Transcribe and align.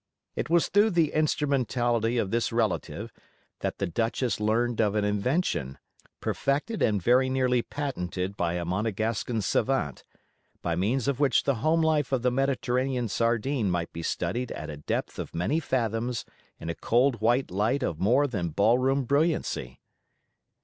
It 0.35 0.49
was 0.49 0.67
through 0.67 0.89
the 0.89 1.13
instrumentality 1.13 2.17
of 2.17 2.31
this 2.31 2.51
relative 2.51 3.13
that 3.59 3.77
the 3.77 3.85
Duchess 3.85 4.39
learned 4.39 4.81
of 4.81 4.95
an 4.95 5.05
invention, 5.05 5.77
perfected 6.21 6.81
and 6.81 6.99
very 6.99 7.29
nearly 7.29 7.61
patented 7.61 8.35
by 8.35 8.53
a 8.55 8.65
Monegaskan 8.65 9.43
savant, 9.43 10.03
by 10.63 10.75
means 10.75 11.07
of 11.07 11.19
which 11.19 11.43
the 11.43 11.53
home 11.61 11.81
life 11.83 12.11
of 12.11 12.23
the 12.23 12.31
Mediterranean 12.31 13.09
sardine 13.09 13.69
might 13.69 13.93
be 13.93 14.01
studied 14.01 14.51
at 14.53 14.71
a 14.71 14.77
depth 14.77 15.19
of 15.19 15.35
many 15.35 15.59
fathoms 15.59 16.25
in 16.59 16.67
a 16.71 16.73
cold 16.73 17.21
white 17.21 17.51
light 17.51 17.83
of 17.83 17.99
more 17.99 18.25
than 18.25 18.49
ball 18.49 18.79
room 18.79 19.03
brilliancy. 19.03 19.81